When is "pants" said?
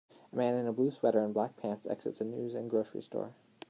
1.57-1.85